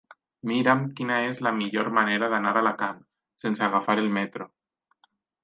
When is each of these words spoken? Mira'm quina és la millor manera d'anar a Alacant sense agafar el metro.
Mira'm 0.51 0.79
quina 0.99 1.17
és 1.25 1.41
la 1.47 1.51
millor 1.57 1.89
manera 1.97 2.31
d'anar 2.35 2.55
a 2.57 2.59
Alacant 2.63 2.99
sense 3.45 3.67
agafar 3.69 3.99
el 4.07 4.11
metro. 4.19 4.51